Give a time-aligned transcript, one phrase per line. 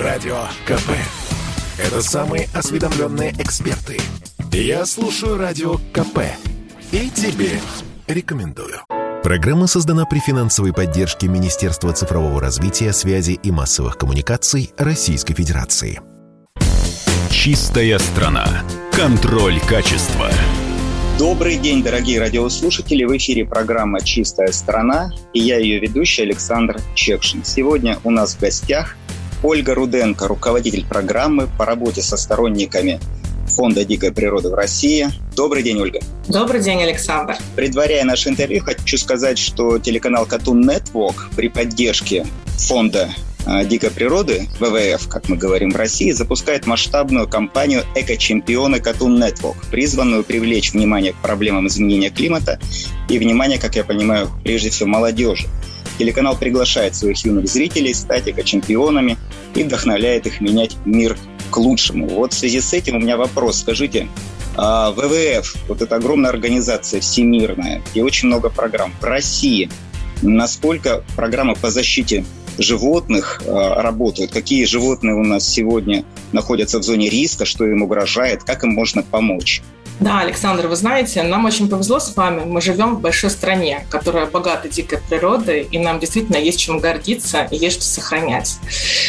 [0.00, 0.92] Радио КП.
[1.76, 3.98] Это самые осведомленные эксперты.
[4.50, 6.20] Я слушаю Радио КП.
[6.90, 7.60] И тебе
[8.06, 8.80] рекомендую.
[9.22, 16.00] Программа создана при финансовой поддержке Министерства цифрового развития, связи и массовых коммуникаций Российской Федерации.
[17.30, 18.46] Чистая страна.
[18.92, 20.30] Контроль качества.
[21.18, 23.04] Добрый день, дорогие радиослушатели.
[23.04, 27.44] В эфире программа «Чистая страна» и я ее ведущий Александр Чекшин.
[27.44, 28.96] Сегодня у нас в гостях
[29.42, 33.00] Ольга Руденко, руководитель программы по работе со сторонниками
[33.46, 35.08] Фонда дикой природы в России.
[35.34, 36.00] Добрый день, Ольга.
[36.28, 37.36] Добрый день, Александр.
[37.56, 42.26] Предваряя наше интервью, хочу сказать, что телеканал Cartoon Network при поддержке
[42.58, 43.10] Фонда
[43.46, 49.56] а, дикой природы, ВВФ, как мы говорим в России, запускает масштабную кампанию «Эко-чемпионы Cartoon Network»,
[49.70, 52.60] призванную привлечь внимание к проблемам изменения климата
[53.08, 55.48] и внимание, как я понимаю, прежде всего молодежи.
[56.00, 59.18] Телеканал приглашает своих юных зрителей стать эко-чемпионами
[59.54, 61.18] и вдохновляет их менять мир
[61.50, 62.08] к лучшему.
[62.08, 63.58] Вот в связи с этим у меня вопрос.
[63.58, 64.08] Скажите,
[64.56, 69.68] а ВВФ, вот эта огромная организация всемирная, где очень много программ, в России,
[70.22, 72.24] насколько программы по защите
[72.56, 78.42] животных э, работают, какие животные у нас сегодня находятся в зоне риска, что им угрожает,
[78.42, 79.60] как им можно помочь.
[80.00, 82.44] Да, Александр, вы знаете, нам очень повезло с вами.
[82.46, 87.46] Мы живем в большой стране, которая богата дикой природой, и нам действительно есть чем гордиться
[87.50, 88.56] и есть что сохранять.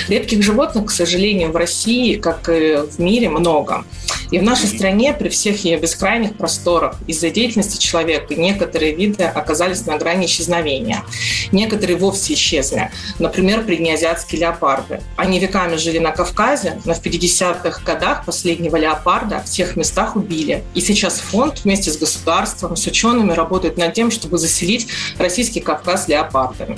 [0.09, 3.85] Редких животных, к сожалению, в России, как и в мире, много.
[4.31, 9.85] И в нашей стране при всех ее бескрайних просторах из-за деятельности человека некоторые виды оказались
[9.85, 11.03] на грани исчезновения.
[11.51, 12.89] Некоторые вовсе исчезли.
[13.19, 15.01] Например, преднеазиатские леопарды.
[15.17, 20.63] Они веками жили на Кавказе, но в 50-х годах последнего леопарда в тех местах убили.
[20.73, 26.07] И сейчас фонд вместе с государством, с учеными работает над тем, чтобы заселить российский Кавказ
[26.07, 26.77] леопардами.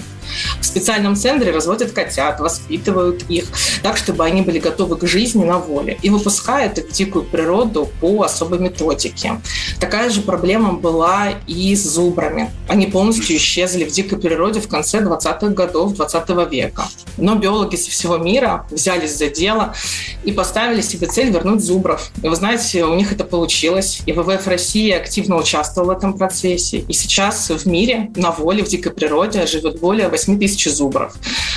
[0.63, 3.47] В специальном центре разводят котят, воспитывают их
[3.83, 7.89] так, чтобы они были готовы к жизни на воле и выпускают их в дикую природу
[7.99, 9.41] по особой методике.
[9.81, 12.49] Такая же проблема была и с зубрами.
[12.69, 16.87] Они полностью исчезли в дикой природе в конце 20-х годов 20 века.
[17.17, 19.75] Но биологи со всего мира взялись за дело
[20.23, 22.09] и поставили себе цель вернуть зубров.
[22.23, 24.01] И вы знаете, у них это получилось.
[24.05, 26.85] И ВВФ России активно участвовал в этом процессе.
[26.87, 31.13] И сейчас в мире на воле в дикой природе живет более 8 тысяч зубров,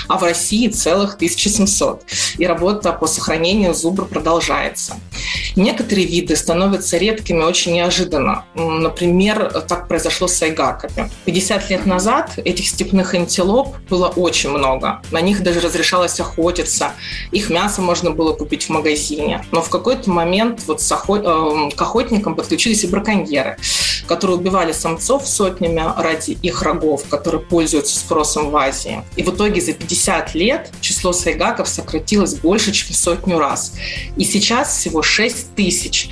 [0.09, 2.03] а в России целых 1700.
[2.39, 4.95] И работа по сохранению зубра продолжается.
[5.57, 8.45] Некоторые виды становятся редкими очень неожиданно.
[8.55, 11.11] Например, так произошло с айгаками.
[11.25, 15.01] 50 лет назад этих степных антилоп было очень много.
[15.11, 16.93] На них даже разрешалось охотиться.
[17.33, 19.45] Их мясо можно было купить в магазине.
[19.53, 21.23] Но в какой-то момент вот с охот...
[21.25, 23.57] Э, к охотникам подключились и браконьеры,
[24.07, 29.03] которые убивали самцов сотнями ради их рогов, которые пользуются спросом в Азии.
[29.17, 33.75] И в итоге за 50 лет число сайгаков сократилось больше, чем сотню раз.
[34.17, 36.09] И сейчас всего 6 тысяч.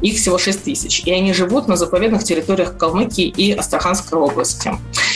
[0.00, 1.02] Их всего 6 тысяч.
[1.04, 4.72] И они живут на заповедных территориях Калмыкии и Астраханской области.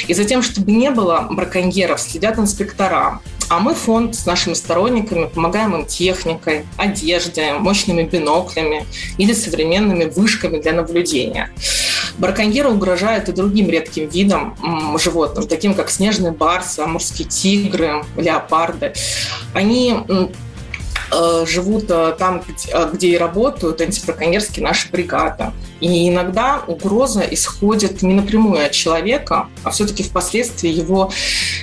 [0.07, 3.21] И за тем, чтобы не было браконьеров, следят инспектора.
[3.49, 10.61] А мы фонд с нашими сторонниками помогаем им техникой, одеждой, мощными биноклями или современными вышками
[10.61, 11.51] для наблюдения.
[12.19, 14.57] Браконьеры угрожают и другим редким видам
[14.99, 18.93] животных, таким как снежный барс, амурские тигры, леопарды.
[19.55, 19.97] Они
[21.13, 22.43] э, живут э, там,
[22.73, 25.53] э, где и работают антибраконьерские наши бригады.
[25.81, 31.13] И иногда угроза исходит не напрямую от человека, а все-таки впоследствии его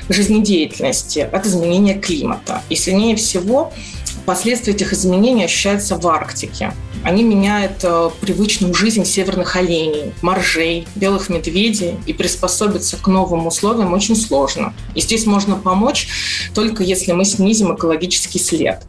[0.08, 2.62] жизнедеятельности, от изменения климата.
[2.70, 3.74] И сильнее всего
[4.26, 6.74] последствия этих изменений ощущаются в Арктике.
[7.06, 13.94] Они меняют э, привычную жизнь северных оленей, моржей, белых медведей, и приспособиться к новым условиям
[13.94, 14.74] очень сложно.
[14.96, 16.08] И здесь можно помочь
[16.56, 18.82] только если мы снизим экологический след.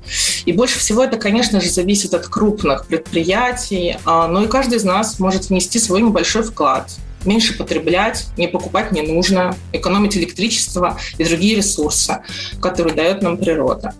[0.46, 4.84] И больше всего это, конечно же, зависит от крупных предприятий, а, но и каждый из
[4.84, 6.90] нас может внести свой небольшой вклад
[7.26, 12.18] меньше потреблять, не покупать не нужно, экономить электричество и другие ресурсы,
[12.60, 13.94] которые дает нам природа.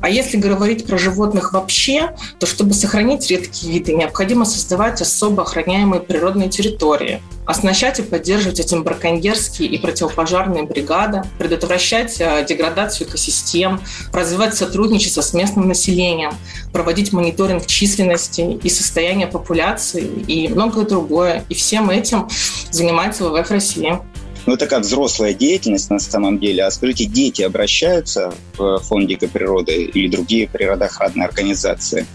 [0.00, 6.00] А если говорить про животных вообще, то чтобы сохранить редкие виды, необходимо создавать особо охраняемые
[6.00, 13.80] природные территории, оснащать и поддерживать этим браконьерские и противопожарные бригады, предотвращать э, деградацию экосистем,
[14.12, 16.32] развивать сотрудничество с местным населением,
[16.72, 21.44] проводить мониторинг численности и состояния популяции и многое другое.
[21.48, 22.28] И всем этим
[22.70, 23.98] занимается ВВФ России.
[24.46, 26.64] Ну, это как взрослая деятельность на самом деле.
[26.64, 32.06] А скажите, дети обращаются в фонд дикой природы или другие природоохранные организации?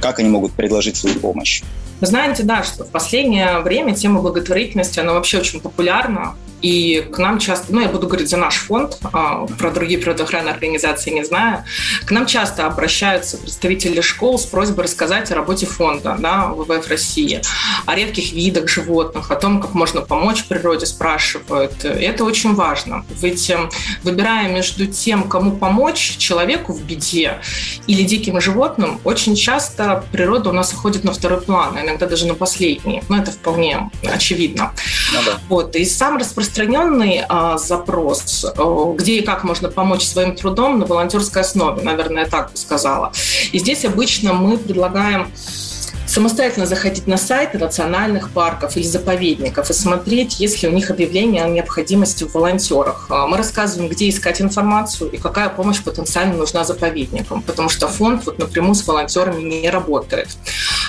[0.00, 1.62] Как они могут предложить свою помощь?
[2.00, 6.34] Вы знаете, да, что в последнее время тема благотворительности, она вообще очень популярна.
[6.64, 10.54] И к нам часто, ну, я буду говорить за наш фонд, а, про другие природоохранные
[10.54, 11.62] организации не знаю,
[12.06, 17.42] к нам часто обращаются представители школ с просьбой рассказать о работе фонда да, ВВФ России,
[17.84, 21.84] о редких видах животных, о том, как можно помочь природе, спрашивают.
[21.84, 23.04] И это очень важно.
[23.20, 23.68] Ведь эм,
[24.02, 27.40] выбирая между тем, кому помочь человеку в беде
[27.86, 32.26] или диким животным, очень часто природа у нас уходит на второй план, а иногда даже
[32.26, 33.02] на последний.
[33.10, 34.72] Но это вполне очевидно.
[35.14, 35.38] Ну, да.
[35.48, 35.76] вот.
[35.76, 41.42] И сам распространенный а, запрос, а, где и как можно помочь своим трудом на волонтерской
[41.42, 43.12] основе, наверное, так бы сказала.
[43.52, 45.32] И здесь обычно мы предлагаем
[46.06, 51.42] самостоятельно заходить на сайты национальных парков или заповедников и смотреть, есть ли у них объявление
[51.42, 53.06] о необходимости в волонтерах.
[53.10, 58.26] А, мы рассказываем, где искать информацию и какая помощь потенциально нужна заповедникам, потому что фонд
[58.26, 60.28] вот напрямую с волонтерами не работает.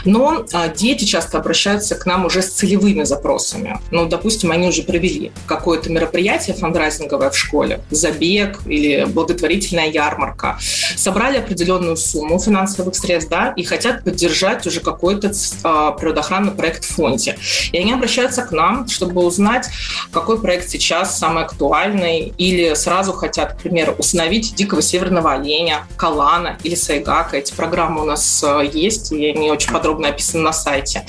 [0.05, 3.79] Но а, дети часто обращаются к нам уже с целевыми запросами.
[3.91, 10.57] Ну, допустим, они уже провели какое-то мероприятие фандрайзинговое в школе, забег или благотворительная ярмарка,
[10.95, 15.31] собрали определенную сумму финансовых средств, да, и хотят поддержать уже какой какой-то
[15.63, 17.37] а, природоохранный проект в фонде.
[17.71, 19.67] И они обращаются к нам, чтобы узнать,
[20.11, 26.57] какой проект сейчас самый актуальный, или сразу хотят, к примеру, установить дикого северного оленя, калана
[26.63, 27.37] или сайгака.
[27.37, 31.05] Эти программы у нас а, есть, и они очень подробно описаны на сайте.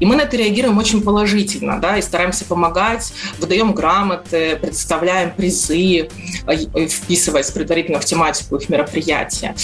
[0.00, 6.08] И мы на это реагируем очень положительно, да, и стараемся помогать, выдаем грамоты, предоставляем призы,
[6.46, 6.54] а,
[6.86, 9.54] вписываясь предварительно в тематику их мероприятия.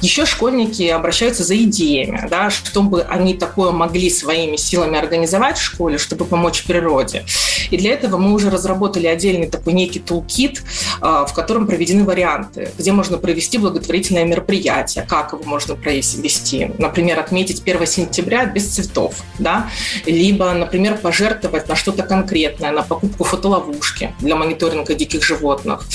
[0.00, 5.98] Еще школьники обращаются за идеями, да, чтобы они такое могли своими силами организовать в школе,
[5.98, 7.24] чтобы помочь природе.
[7.72, 10.62] И для этого мы уже разработали отдельный такой некий тулкит,
[11.00, 16.70] а, в котором проведены варианты, где можно провести благотворительное мероприятие, как его можно провести.
[16.78, 19.70] Например, отметить 1 сентября без цветов, да,
[20.04, 25.86] либо, например, пожертвовать на что-то конкретное, на покупку фотоловушки для мониторинга диких животных.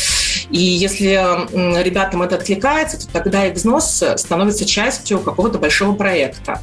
[0.50, 1.14] И если
[1.84, 6.62] ребятам это откликается, то тогда их взнос становится частью какого-то большого проекта.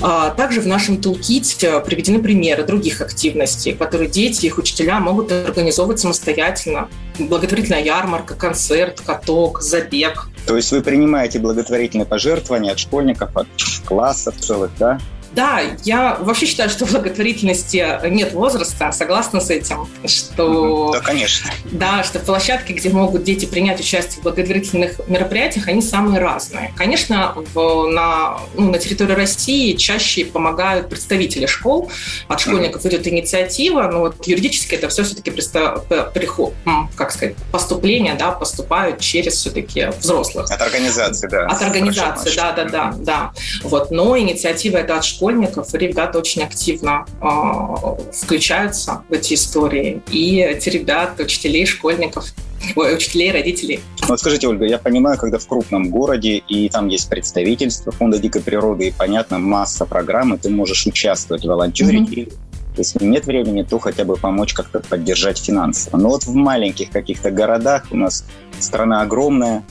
[0.00, 5.30] А, также в нашем тулките приведены примеры других активностей, которые дети и их учителя могут
[5.30, 6.88] организовывать самостоятельно.
[7.18, 10.28] Благотворительная ярмарка, концерт, каток, забег.
[10.46, 13.46] То есть вы принимаете благотворительные пожертвования от школьников, от
[13.84, 14.98] классов целых, да?
[15.34, 20.90] Да, я вообще считаю, что в благотворительности нет возраста, согласна с этим, что...
[20.92, 21.50] Да, конечно.
[21.64, 26.72] Да, что площадки, где могут дети принять участие в благотворительных мероприятиях, они самые разные.
[26.76, 31.90] Конечно, в, на, ну, на территории России чаще помогают представители школ,
[32.28, 36.54] от школьников идет инициатива, но вот юридически это все все-таки приход,
[36.94, 40.50] как сказать, поступление, да, поступают через все-таки взрослых.
[40.50, 41.46] От организации, да.
[41.46, 43.32] От организации, да, да, да, да.
[43.62, 50.02] Вот, но инициатива это от школ школьников, ребята очень активно э, включаются в эти истории.
[50.10, 52.34] И эти ребята, учителей, школьников,
[52.74, 53.80] ой, учителей, родителей.
[54.08, 58.42] Вот скажите, Ольга, я понимаю, когда в крупном городе, и там есть представительство Фонда дикой
[58.42, 62.14] природы, и, понятно, масса программ, и ты можешь участвовать, волонтерить, mm-hmm.
[62.14, 62.32] и
[62.76, 65.98] если нет времени, то хотя бы помочь как-то поддержать финансово.
[65.98, 68.24] Но вот в маленьких каких-то городах у нас
[68.58, 69.62] страна огромная,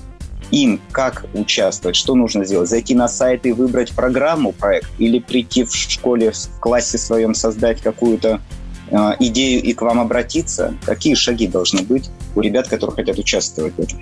[0.51, 2.69] им как участвовать, что нужно сделать?
[2.69, 7.81] Зайти на сайт и выбрать программу, проект, или прийти в школе, в классе своем создать
[7.81, 8.41] какую-то
[8.89, 10.75] э, идею и к вам обратиться?
[10.85, 13.99] Какие шаги должны быть у ребят, которые хотят участвовать в этом?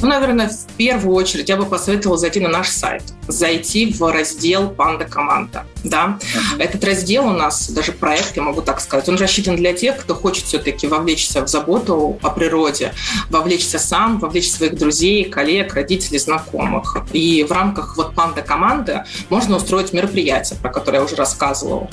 [0.00, 4.68] Ну, наверное, в первую очередь я бы посоветовала зайти на наш сайт, зайти в раздел
[4.68, 5.64] «Панда команда».
[5.84, 6.18] Да?
[6.58, 10.14] Этот раздел у нас, даже проект, я могу так сказать, он рассчитан для тех, кто
[10.14, 12.92] хочет все-таки вовлечься в заботу о природе,
[13.30, 16.98] вовлечься сам, вовлечь своих друзей, коллег, родителей, знакомых.
[17.12, 21.88] И в рамках вот «Панда команды» можно устроить мероприятие, про которое я уже рассказывала,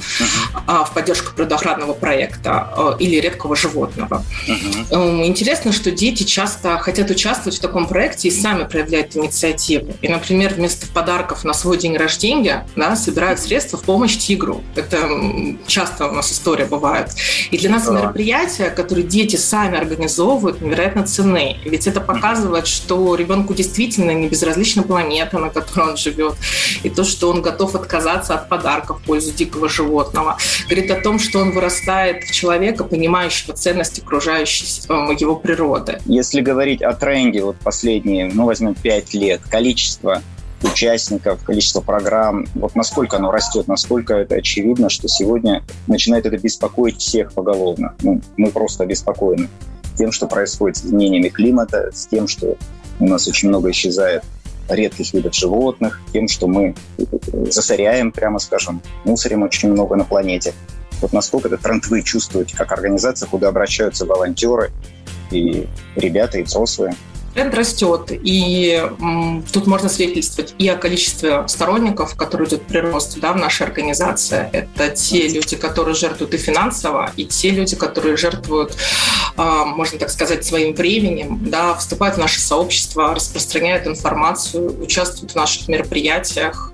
[0.66, 0.86] uh-huh.
[0.86, 4.24] в поддержку природоохранного проекта э, или редкого животного.
[4.48, 5.26] Uh-huh.
[5.26, 9.94] Интересно, что дети часто хотят участвовать в таком проекте и сами проявляют инициативу.
[10.02, 14.64] И, например, вместо подарков на свой день рождения да, собирают средства в помощь тигру.
[14.76, 14.98] Это
[15.68, 17.12] часто у нас история бывает.
[17.52, 17.94] И для нас да.
[17.94, 21.58] мероприятия, которые дети сами организовывают, невероятно ценны.
[21.66, 26.34] Ведь это показывает, что ребенку действительно не безразлична планета, на которой он живет,
[26.82, 30.38] и то, что он готов отказаться от подарков в пользу дикого животного.
[30.68, 36.00] Говорит о том, что он вырастает в человека, понимающего ценность окружающей э, его природы.
[36.06, 40.22] Если говорить о тренде вот последние, ну, возьмем 5 лет, количество
[40.64, 47.02] участников, количество программ, вот насколько оно растет, насколько это очевидно, что сегодня начинает это беспокоить
[47.02, 47.94] всех поголовно.
[48.02, 49.50] Ну, мы просто обеспокоены
[49.98, 52.56] тем, что происходит с изменениями климата, с тем, что
[53.02, 54.24] у нас очень много исчезает
[54.70, 56.76] редких видов животных, тем, что мы
[57.50, 60.54] засоряем, прямо скажем, мусорим очень много на планете.
[61.02, 64.72] Вот насколько этот тренд вы чувствуете как организация, куда обращаются волонтеры
[65.32, 66.96] и ребята, и взрослые?
[67.34, 73.34] Тренд растет, и м, тут можно свидетельствовать и о количестве сторонников, который идет прирост да,
[73.34, 74.50] в нашей организации.
[74.52, 78.78] Это те люди, которые жертвуют и финансово, и те люди, которые жертвуют,
[79.38, 85.36] э, можно так сказать, своим временем, да, вступают в наше сообщество, распространяют информацию, участвуют в
[85.36, 86.73] наших мероприятиях.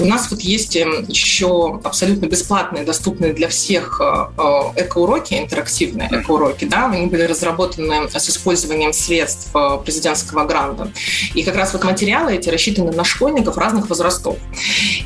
[0.00, 6.66] У нас вот есть еще абсолютно бесплатные, доступные для всех э, э, экоуроки, интерактивные экоуроки.
[6.66, 6.86] Да?
[6.86, 10.92] Они были разработаны с использованием средств э, президентского гранта.
[11.34, 14.36] И как раз вот материалы эти рассчитаны на школьников разных возрастов.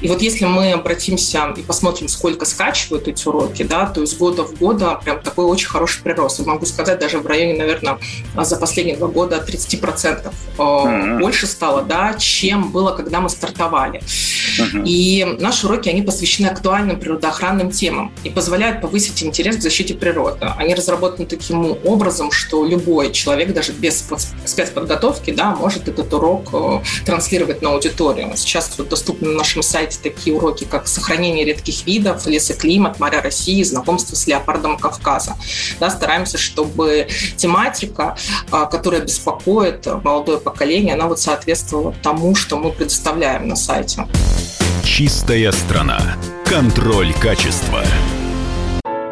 [0.02, 4.42] И вот если мы обратимся и посмотрим, сколько скачивают эти уроки, да, то есть года
[4.42, 6.40] в года прям такой очень хороший прирост.
[6.40, 7.98] И могу сказать, даже в районе, наверное,
[8.36, 11.18] за последние два года 30% mm-hmm.
[11.18, 14.00] больше стало, да, чем было, когда мы стартовали стартовали.
[14.84, 20.46] И наши уроки, они посвящены актуальным природоохранным темам и позволяют повысить интерес к защите природы.
[20.56, 24.04] Они разработаны таким образом, что любой человек, даже без
[24.44, 28.32] спецподготовки, да, может этот урок э, транслировать на аудиторию.
[28.36, 33.62] Сейчас вот доступны на нашем сайте такие уроки, как сохранение редких видов, лесоклимат, моря России,
[33.62, 35.36] знакомство с леопардом Кавказа.
[35.80, 38.16] Да, стараемся, чтобы тематика,
[38.50, 44.06] э, которая беспокоит молодое поколение, она вот соответствовала тому, что мы предоставляем на сайте.
[44.84, 46.16] Чистая страна.
[46.44, 47.82] Контроль качества.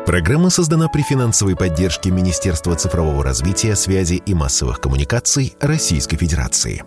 [0.04, 6.82] Программа создана при финансовой поддержке Министерства цифрового развития, связи и массовых коммуникаций Российской Федерации.